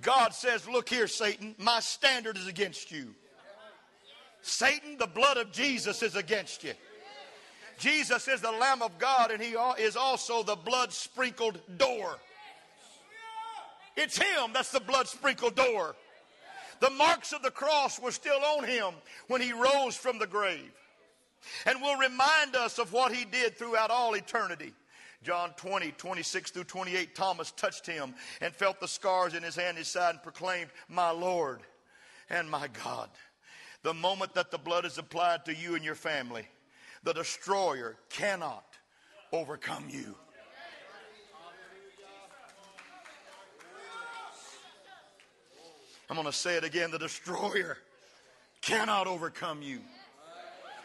[0.08, 3.14] God says, Look here, Satan, my standard is against you.
[4.42, 6.72] Satan, the blood of Jesus is against you.
[7.78, 12.20] Jesus is the Lamb of God, and He is also the blood sprinkled door.
[13.98, 15.98] It's Him that's the blood sprinkled door.
[16.80, 18.94] The marks of the cross were still on Him
[19.28, 20.72] when He rose from the grave
[21.66, 24.72] and will remind us of what He did throughout all eternity.
[25.28, 29.72] John 20, 26 through 28, Thomas touched him and felt the scars in his hand
[29.72, 31.60] and his side and proclaimed, My Lord
[32.30, 33.10] and my God.
[33.84, 36.48] The moment that the blood is applied to you and your family,
[37.04, 38.64] the destroyer cannot
[39.34, 40.16] overcome you.
[46.10, 47.80] I'm going to say it again the destroyer
[48.62, 49.82] cannot overcome you.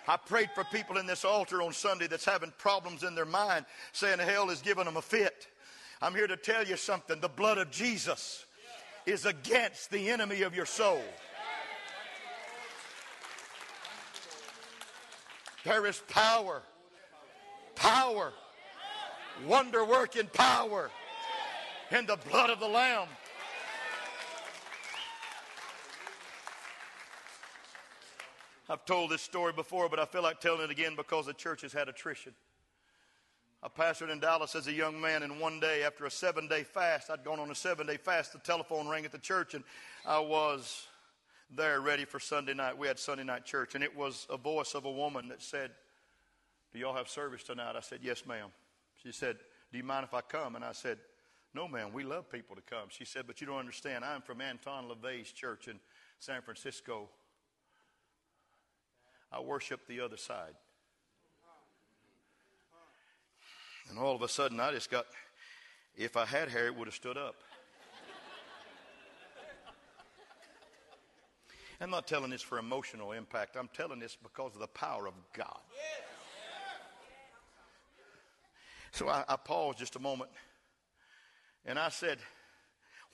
[0.09, 3.65] I prayed for people in this altar on Sunday that's having problems in their mind,
[3.93, 5.47] saying hell is giving them a fit.
[6.01, 7.21] I'm here to tell you something.
[7.21, 8.45] The blood of Jesus
[9.07, 11.03] is against the enemy of your soul.
[15.65, 16.63] There is power,
[17.77, 18.33] power,
[19.47, 20.91] wonder working power
[21.93, 23.07] in the blood of the Lamb.
[28.73, 31.61] I've told this story before, but I feel like telling it again because the church
[31.61, 32.33] has had attrition.
[33.63, 36.63] I pastored in Dallas as a young man, and one day after a seven day
[36.63, 39.63] fast, I'd gone on a seven day fast, the telephone rang at the church, and
[40.07, 40.87] I was
[41.55, 42.79] there ready for Sunday night.
[42.79, 45.71] We had Sunday night church, and it was a voice of a woman that said,
[46.73, 47.77] Do y'all have service tonight?
[47.77, 48.49] I said, Yes, ma'am.
[49.03, 49.37] She said,
[49.71, 50.57] Do you mind if I come?
[50.57, 50.97] And I said,
[51.53, 52.89] No, ma'am, we love people to come.
[52.89, 54.03] She said, But you don't understand.
[54.03, 55.79] I'm from Anton LaVey's church in
[56.21, 57.11] San Francisco.
[59.33, 60.55] I worship the other side.
[63.89, 65.07] And all of a sudden, I just got,
[65.97, 67.35] if I had hair, it would have stood up.
[71.81, 73.57] I'm not telling this for emotional impact.
[73.57, 75.59] I'm telling this because of the power of God.
[78.93, 80.31] So I, I paused just a moment
[81.67, 82.19] and I said,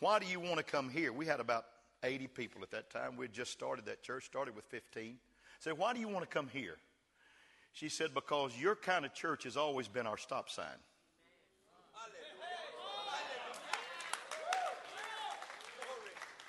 [0.01, 1.13] Why do you want to come here?
[1.13, 1.65] We had about
[2.03, 3.17] 80 people at that time.
[3.17, 5.17] We had just started that church, started with 15.
[5.59, 6.77] Said, Why do you want to come here?
[7.73, 10.67] She said, Because your kind of church has always been our stop sign.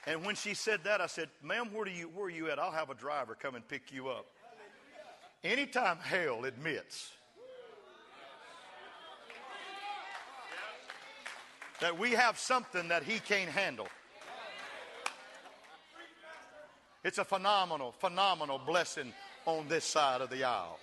[0.07, 2.57] And when she said that, I said, Ma'am, where, do you, where are you at?
[2.57, 4.25] I'll have a driver come and pick you up.
[5.43, 7.11] Anytime hell admits
[11.79, 13.87] that we have something that he can't handle,
[17.03, 19.13] it's a phenomenal, phenomenal blessing
[19.45, 20.79] on this side of the aisle.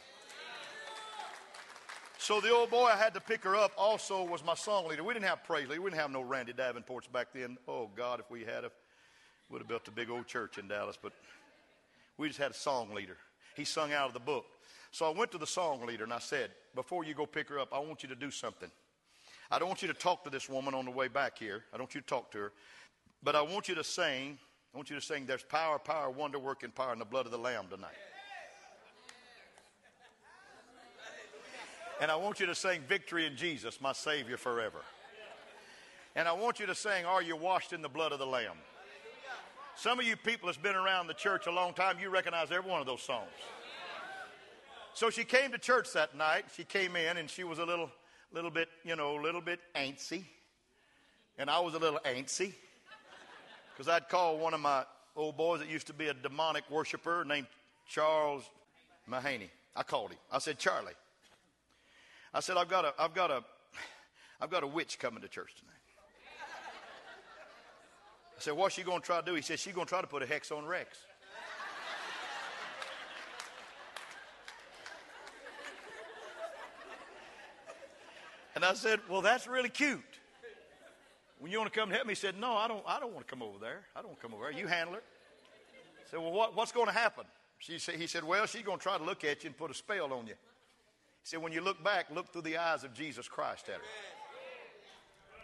[2.19, 5.05] So the old boy I had to pick her up also was my song leader.
[5.05, 5.83] We didn't have praise leader.
[5.83, 7.59] We didn't have no Randy Davenports back then.
[7.69, 8.71] Oh God, if we had a
[9.49, 11.13] would have built a big old church in Dallas, but
[12.19, 13.17] we just had a song leader.
[13.55, 14.47] He sung out of the book.
[14.91, 17.59] So I went to the song leader and I said, Before you go pick her
[17.59, 18.71] up, I want you to do something.
[19.51, 21.65] I don't want you to talk to this woman on the way back here.
[21.73, 22.53] I don't want you to talk to her.
[23.23, 24.39] But I want you to sing,
[24.77, 27.33] I want you to sing, There's power, power, wonder working power in the blood of
[27.33, 27.97] the Lamb tonight.
[31.99, 34.81] And I want you to sing Victory in Jesus, my Savior forever.
[36.15, 38.59] And I want you to sing, Are you washed in the blood of the Lamb?
[39.77, 42.71] Some of you people that's been around the church a long time, you recognize every
[42.71, 43.31] one of those songs.
[44.93, 46.45] So she came to church that night.
[46.55, 47.91] She came in and she was a little,
[48.31, 50.25] little bit, you know, a little bit antsy.
[51.39, 52.53] And I was a little antsy
[53.77, 54.85] because I'd call one of my
[55.15, 57.47] old boys that used to be a demonic worshiper named
[57.87, 58.49] Charles
[59.11, 59.51] Mahaney.
[59.75, 60.19] I called him.
[60.33, 60.95] I said, Charlie.
[62.33, 63.45] I said, I've got a, I've got a,
[64.41, 65.73] I've got a witch coming to church tonight.
[68.39, 69.35] I said, What's she going to try to do?
[69.35, 70.97] He said, She's going to try to put a hex on Rex.
[78.55, 80.01] and I said, Well, that's really cute.
[81.39, 83.13] When you want to come and help me, he said, No, I don't, I don't
[83.13, 83.83] want to come over there.
[83.95, 84.53] I don't want to come over there.
[84.53, 85.05] You handle it.
[86.07, 87.25] I said, Well, what, what's going to happen?
[87.59, 89.71] She said, he said, Well, she's going to try to look at you and put
[89.71, 90.35] a spell on you.
[90.35, 93.81] He said, When you look back, look through the eyes of Jesus Christ at her.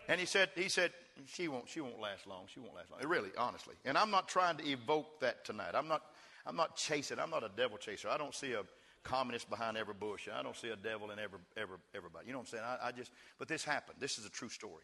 [0.09, 0.93] And he said, he said,
[1.27, 2.45] she won't, she won't last long.
[2.53, 3.01] She won't last long.
[3.09, 3.75] Really, honestly.
[3.85, 5.73] And I'm not trying to evoke that tonight.
[5.75, 6.03] I'm not,
[6.47, 7.19] I'm not chasing.
[7.19, 8.09] I'm not a devil chaser.
[8.09, 8.63] I don't see a
[9.05, 10.29] communist behind every bush.
[10.33, 12.27] I don't see a devil in every, every everybody.
[12.27, 12.65] You know what I'm saying?
[12.65, 13.99] I, I, just, but this happened.
[14.01, 14.83] This is a true story.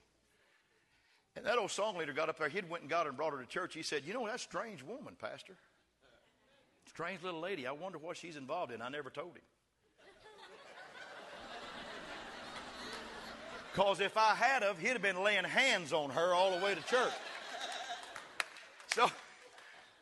[1.36, 2.48] And that old song leader got up there.
[2.48, 3.74] He'd went and got her and brought her to church.
[3.74, 5.54] He said, you know, that strange woman, pastor.
[6.86, 7.66] Strange little lady.
[7.66, 8.82] I wonder what she's involved in.
[8.82, 9.42] I never told him.
[13.72, 16.74] Because if I had of, he'd have been laying hands on her all the way
[16.74, 17.12] to church.
[18.88, 19.08] So,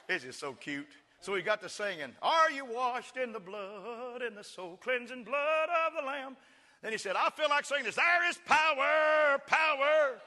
[0.09, 0.87] this is so cute.
[1.21, 5.25] So he got to singing, Are you washed in the blood, in the soul cleansing
[5.25, 6.37] blood of the Lamb?
[6.83, 7.97] Then he said, I feel like singing this.
[7.97, 10.21] There is power, power.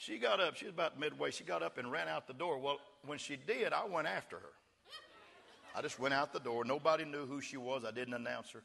[0.00, 0.56] She got up.
[0.56, 1.32] She was about midway.
[1.32, 2.58] She got up and ran out the door.
[2.58, 4.52] Well, when she did, I went after her.
[5.74, 6.64] I just went out the door.
[6.64, 7.84] Nobody knew who she was.
[7.84, 8.62] I didn't announce her.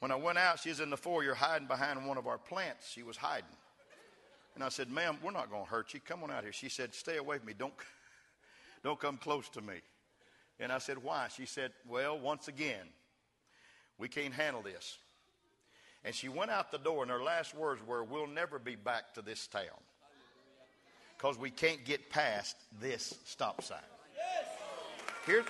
[0.00, 2.90] When I went out, she was in the foyer hiding behind one of our plants.
[2.90, 3.48] She was hiding.
[4.54, 6.00] And I said, Ma'am, we're not going to hurt you.
[6.00, 6.52] Come on out here.
[6.52, 7.54] She said, Stay away from me.
[7.58, 7.72] Don't,
[8.84, 9.76] don't come close to me.
[10.58, 11.28] And I said, Why?
[11.34, 12.86] She said, Well, once again,
[13.96, 14.98] we can't handle this.
[16.04, 19.14] And she went out the door, and her last words were, We'll never be back
[19.14, 19.80] to this town
[21.20, 23.78] because we can't get past this stop sign.
[25.26, 25.44] Here's,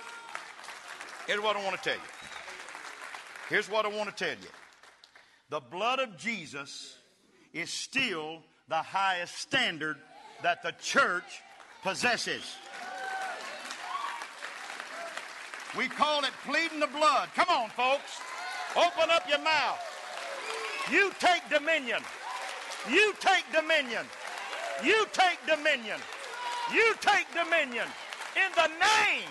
[1.27, 2.09] here's what I want to tell you.
[3.47, 4.49] Here's what I want to tell you.
[5.49, 6.97] The blood of Jesus
[7.53, 9.97] is still the highest standard
[10.43, 11.41] that the church
[11.83, 12.55] possesses.
[15.77, 17.29] We call it pleading the blood.
[17.33, 18.19] Come on, folks.
[18.75, 19.79] Open up your mouth.
[20.91, 22.01] You take dominion.
[22.89, 24.05] You take dominion.
[24.83, 25.99] You take dominion.
[26.73, 27.87] You take dominion.
[28.35, 29.29] In the name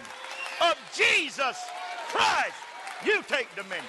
[0.61, 1.57] of Jesus
[2.09, 2.55] Christ,
[3.05, 3.85] you take dominion.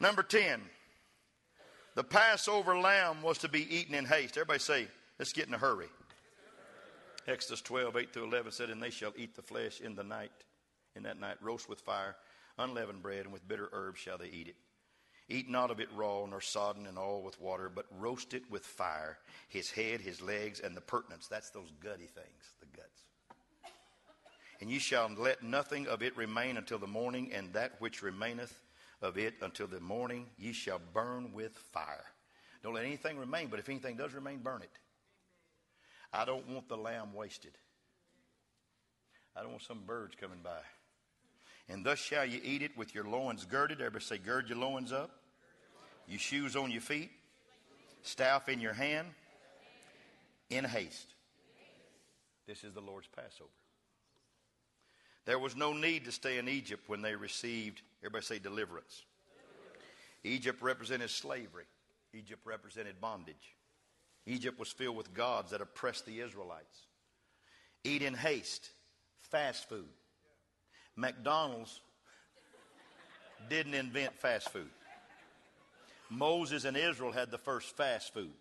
[0.00, 0.60] Number 10.
[1.94, 4.36] The Passover lamb was to be eaten in haste.
[4.36, 4.88] Everybody say,
[5.18, 5.88] let's get in a hurry.
[7.26, 10.30] Exodus 12, 8 through 11 said, And they shall eat the flesh in the night,
[10.94, 12.16] in that night, roast with fire,
[12.58, 14.56] unleavened bread, and with bitter herbs shall they eat it.
[15.28, 18.64] Eat not of it raw, nor sodden and all with water, but roast it with
[18.64, 21.26] fire, his head, his legs, and the purtenance.
[21.26, 23.02] That's those gutty things, the guts.
[24.60, 28.58] And ye shall let nothing of it remain until the morning, and that which remaineth
[29.02, 32.06] of it until the morning ye shall burn with fire.
[32.62, 34.70] Don't let anything remain, but if anything does remain, burn it.
[36.12, 37.52] I don't want the lamb wasted.
[39.36, 40.58] I don't want some birds coming by.
[41.68, 43.80] And thus shall you eat it with your loins girded.
[43.80, 45.10] Everybody say, gird your loins up.
[46.06, 47.10] Your shoes on your feet.
[48.02, 49.08] Staff in your hand.
[50.48, 51.14] In haste.
[52.46, 53.50] This is the Lord's Passover.
[55.26, 59.04] There was no need to stay in Egypt when they received, everybody say deliverance.
[60.24, 61.66] Egypt represented slavery.
[62.14, 63.54] Egypt represented bondage.
[64.24, 66.86] Egypt was filled with gods that oppressed the Israelites.
[67.84, 68.70] Eat in haste,
[69.18, 69.88] fast food.
[70.98, 71.80] McDonald's
[73.48, 74.68] didn't invent fast food.
[76.10, 78.32] Moses and Israel had the first fast food.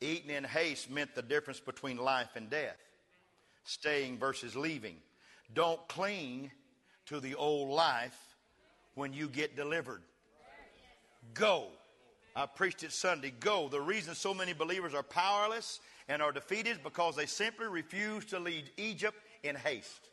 [0.00, 2.76] Eating in haste meant the difference between life and death,
[3.64, 4.98] staying versus leaving.
[5.52, 6.52] Don't cling
[7.06, 8.16] to the old life
[8.94, 10.02] when you get delivered.
[11.34, 11.66] Go.
[12.36, 13.32] I preached it Sunday.
[13.40, 13.68] Go.
[13.68, 18.38] The reason so many believers are powerless and are defeated because they simply refuse to
[18.38, 20.08] leave Egypt in haste.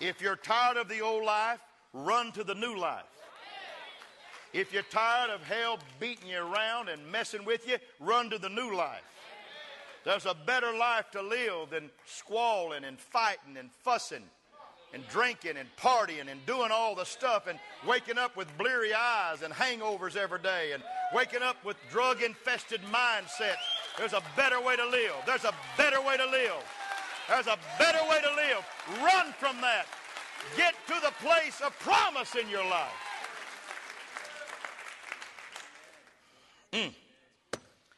[0.00, 1.58] If you're tired of the old life,
[1.92, 3.04] run to the new life.
[4.52, 8.48] If you're tired of hell beating you around and messing with you, run to the
[8.48, 9.02] new life.
[10.04, 14.22] There's a better life to live than squalling and fighting and fussing
[14.94, 19.42] and drinking and partying and doing all the stuff and waking up with bleary eyes
[19.42, 20.82] and hangovers every day and
[21.12, 23.56] waking up with drug infested mindsets.
[23.98, 25.12] There's a better way to live.
[25.26, 26.64] There's a better way to live.
[27.28, 28.64] There's a better way to live.
[29.02, 29.86] Run from that.
[30.56, 32.88] Get to the place of promise in your life.
[36.72, 36.94] Mm.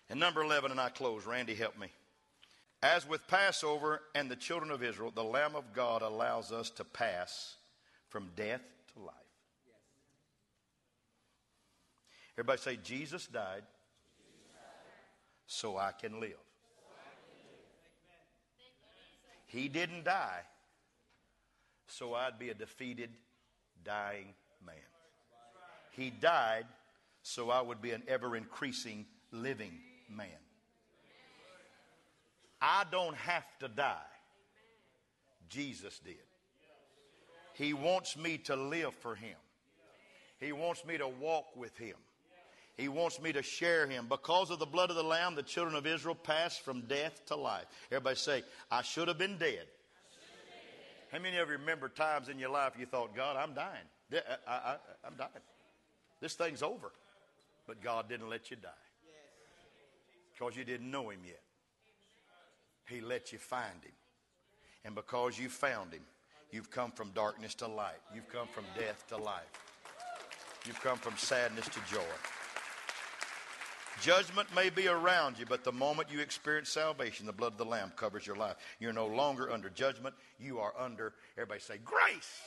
[0.09, 1.27] And number 11, and I close.
[1.27, 1.89] Randy, help me.
[2.83, 6.85] As with Passover and the children of Israel, the Lamb of God allows us to
[6.85, 7.57] pass
[8.09, 8.63] from death
[8.95, 9.15] to life.
[12.37, 13.63] Everybody say, Jesus died
[15.47, 16.39] so I can live.
[19.51, 20.43] He didn't die
[21.89, 23.11] so I'd be a defeated,
[23.85, 24.33] dying
[24.65, 24.77] man.
[25.91, 26.67] He died
[27.23, 29.73] so I would be an ever increasing, living
[30.09, 30.29] man.
[32.63, 33.97] I don't have to die.
[35.49, 36.15] Jesus did.
[37.55, 39.37] He wants me to live for Him.
[40.39, 41.97] He wants me to walk with Him.
[42.81, 44.07] He wants me to share Him.
[44.09, 47.37] Because of the blood of the Lamb, the children of Israel passed from death to
[47.37, 47.67] life.
[47.91, 49.67] Everybody say, I should have been dead.
[51.13, 53.85] How many of you remember times in your life you thought, God, I'm dying?
[54.13, 55.31] Uh, I, I, I'm dying.
[56.21, 56.93] This thing's over.
[57.67, 58.69] But God didn't let you die
[60.33, 61.43] because you didn't know Him yet.
[62.87, 63.93] He let you find Him.
[64.85, 66.03] And because you found Him,
[66.53, 68.01] You've come from darkness to light.
[68.13, 69.45] You've come from death to life.
[70.67, 72.01] You've come from sadness to joy.
[74.01, 77.65] Judgment may be around you, but the moment you experience salvation, the blood of the
[77.67, 78.57] Lamb covers your life.
[78.79, 80.15] You're no longer under judgment.
[80.39, 82.41] You are under, everybody say, grace.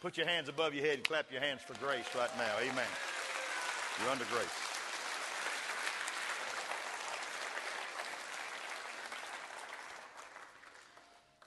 [0.00, 2.56] Put your hands above your head and clap your hands for grace right now.
[2.58, 2.86] Amen.
[4.00, 4.48] You're under grace.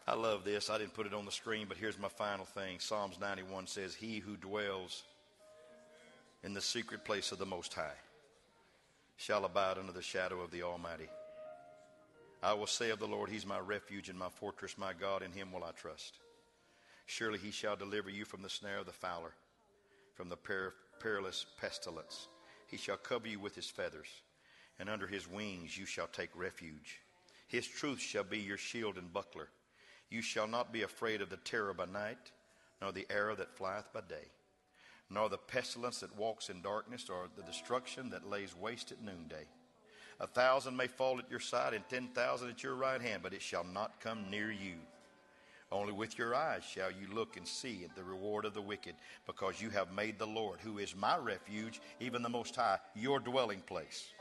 [0.08, 0.70] I love this.
[0.70, 2.78] I didn't put it on the screen, but here's my final thing.
[2.80, 5.02] Psalms 91 says, He who dwells
[6.44, 7.96] in the secret place of the Most High
[9.16, 11.08] shall abide under the shadow of the Almighty.
[12.42, 15.32] I will say of the Lord, He's my refuge and my fortress, my God, in
[15.32, 16.18] Him will I trust.
[17.06, 19.34] Surely He shall deliver you from the snare of the fowler,
[20.16, 22.28] from the per- perilous pestilence.
[22.68, 24.10] He shall cover you with His feathers,
[24.80, 27.00] and under His wings you shall take refuge.
[27.48, 29.48] His truth shall be your shield and buckler.
[30.10, 32.32] You shall not be afraid of the terror by night,
[32.82, 34.26] nor the arrow that flieth by day
[35.14, 39.46] nor the pestilence that walks in darkness, or the destruction that lays waste at noonday.
[40.20, 43.34] A thousand may fall at your side, and ten thousand at your right hand, but
[43.34, 44.76] it shall not come near you.
[45.72, 48.96] Only with your eyes shall you look and see at the reward of the wicked,
[49.26, 53.20] because you have made the Lord, who is my refuge, even the Most High, your
[53.20, 54.14] dwelling place.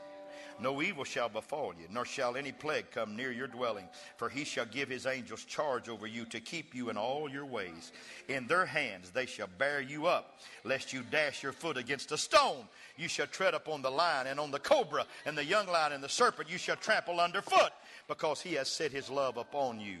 [0.59, 3.87] No evil shall befall you, nor shall any plague come near your dwelling.
[4.17, 7.45] For he shall give his angels charge over you to keep you in all your
[7.45, 7.91] ways.
[8.27, 12.17] In their hands they shall bear you up, lest you dash your foot against a
[12.17, 12.67] stone.
[12.97, 16.03] You shall tread upon the lion and on the cobra, and the young lion and
[16.03, 17.71] the serpent you shall trample underfoot,
[18.07, 19.97] because he has set his love upon you.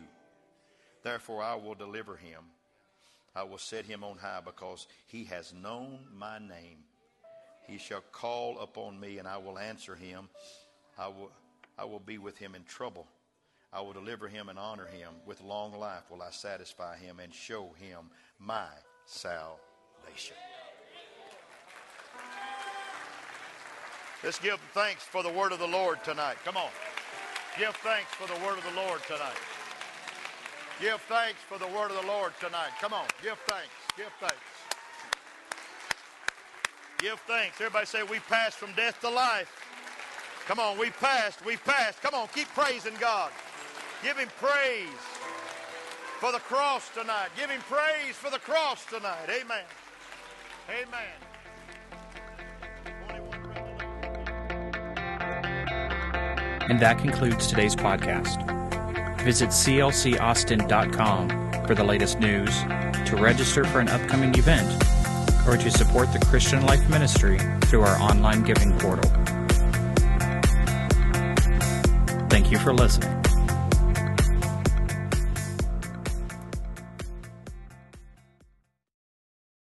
[1.03, 2.43] Therefore I will deliver him.
[3.35, 6.83] I will set him on high, because he has known my name.
[7.67, 10.29] He shall call upon me, and I will answer him.
[10.97, 11.31] I will,
[11.77, 13.07] I will be with him in trouble.
[13.71, 15.09] I will deliver him and honor him.
[15.25, 18.67] With long life will I satisfy him and show him my
[19.05, 20.35] salvation.
[24.23, 26.37] Let's give thanks for the word of the Lord tonight.
[26.45, 26.69] Come on.
[27.57, 29.37] Give thanks for the word of the Lord tonight.
[30.79, 32.71] Give thanks for the word of the Lord tonight.
[32.79, 33.05] Come on.
[33.21, 33.73] Give thanks.
[33.97, 34.42] Give thanks.
[37.03, 37.59] Give thanks.
[37.59, 39.51] Everybody say, We passed from death to life.
[40.47, 41.45] Come on, we passed.
[41.45, 42.01] We passed.
[42.01, 43.29] Come on, keep praising God.
[44.01, 44.87] Give Him praise
[46.21, 47.27] for the cross tonight.
[47.35, 49.27] Give Him praise for the cross tonight.
[49.27, 49.65] Amen.
[50.69, 51.11] Amen.
[56.69, 58.39] And that concludes today's podcast.
[59.23, 64.71] Visit clcaustin.com for the latest news, to register for an upcoming event,
[65.47, 69.09] or to support the Christian Life Ministry through our online giving portal.
[72.29, 73.22] Thank you for listening.